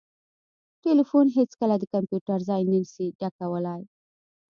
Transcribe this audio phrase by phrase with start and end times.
[0.83, 3.81] ټلیفون هیڅکله د کمپیوټر ځای نسي ډکولای